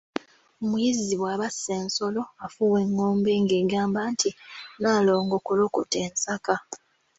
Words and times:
Omuyizzi 0.61 1.13
bw'aba 1.19 1.45
asse 1.51 1.71
ensolo 1.81 2.21
afuuwa 2.45 2.77
engombe 2.85 3.31
ng'egamba 3.43 3.99
nti 4.13 4.29
'Nnaalongo 4.35 5.35
kolokota 5.45 5.97
ensaka'. 6.07 6.61